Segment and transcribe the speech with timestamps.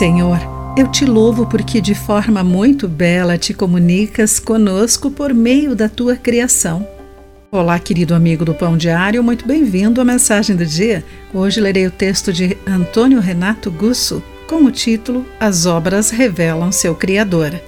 [0.00, 0.38] Senhor,
[0.78, 6.16] eu te louvo porque de forma muito bela te comunicas conosco por meio da tua
[6.16, 6.88] criação.
[7.52, 11.04] Olá, querido amigo do Pão Diário, muito bem-vindo à mensagem do dia.
[11.34, 16.94] Hoje lerei o texto de Antônio Renato Gusso com o título As obras revelam seu
[16.94, 17.60] Criador.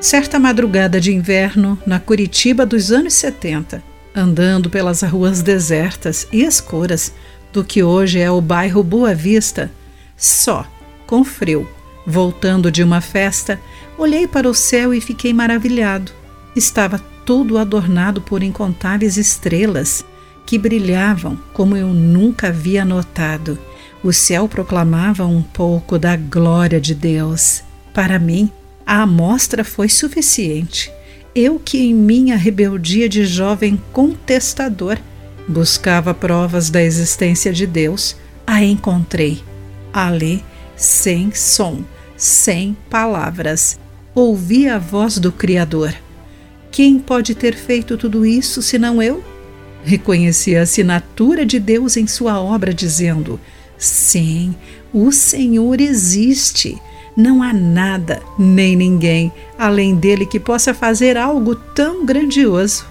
[0.00, 3.82] Certa madrugada de inverno, na Curitiba dos anos 70,
[4.16, 7.12] andando pelas ruas desertas e escuras,
[7.52, 9.70] do que hoje é o bairro Boa Vista,
[10.16, 10.66] só,
[11.06, 11.68] com frio,
[12.06, 13.60] voltando de uma festa,
[13.98, 16.12] olhei para o céu e fiquei maravilhado.
[16.56, 20.04] Estava tudo adornado por incontáveis estrelas
[20.46, 23.58] que brilhavam como eu nunca havia notado.
[24.02, 27.62] O céu proclamava um pouco da glória de Deus.
[27.94, 28.50] Para mim,
[28.84, 30.90] a amostra foi suficiente.
[31.34, 34.98] Eu que em minha rebeldia de jovem contestador
[35.48, 39.42] Buscava provas da existência de Deus, a encontrei.
[39.92, 40.44] Ali,
[40.76, 41.84] sem som,
[42.16, 43.78] sem palavras,
[44.14, 45.94] ouvi a voz do Criador.
[46.70, 49.22] Quem pode ter feito tudo isso senão eu?
[49.84, 53.38] Reconheci a assinatura de Deus em sua obra, dizendo:
[53.76, 54.54] Sim,
[54.92, 56.80] o Senhor existe.
[57.14, 62.86] Não há nada, nem ninguém, além dele que possa fazer algo tão grandioso.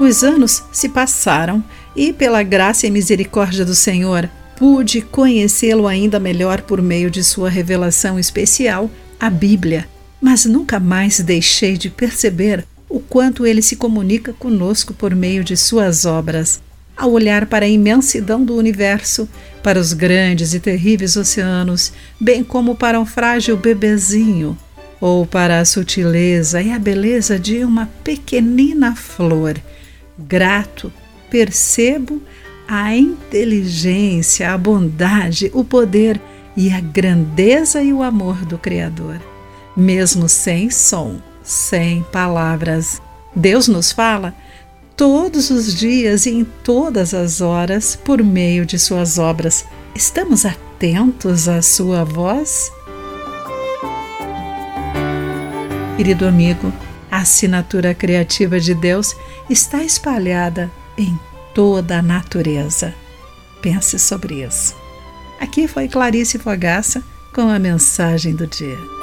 [0.00, 1.62] Os anos se passaram
[1.94, 7.50] e, pela graça e misericórdia do Senhor, pude conhecê-lo ainda melhor por meio de sua
[7.50, 9.86] revelação especial, a Bíblia.
[10.18, 15.54] Mas nunca mais deixei de perceber o quanto ele se comunica conosco por meio de
[15.54, 16.62] suas obras.
[16.96, 19.28] Ao olhar para a imensidão do universo,
[19.62, 24.56] para os grandes e terríveis oceanos, bem como para um frágil bebezinho,
[24.98, 29.60] ou para a sutileza e a beleza de uma pequenina flor
[30.26, 30.92] grato,
[31.30, 32.20] percebo
[32.68, 36.20] a inteligência, a bondade, o poder
[36.56, 39.20] e a grandeza e o amor do Criador.
[39.76, 43.00] Mesmo sem som, sem palavras,
[43.34, 44.34] Deus nos fala
[44.96, 49.64] todos os dias e em todas as horas por meio de Suas obras.
[49.94, 52.70] Estamos atentos à Sua voz?
[55.96, 56.72] Querido amigo,
[57.10, 59.16] a assinatura criativa de Deus
[59.48, 61.18] está espalhada em
[61.54, 62.94] toda a natureza.
[63.60, 64.74] Pense sobre isso.
[65.40, 68.99] Aqui foi Clarice Fogaça com a mensagem do dia.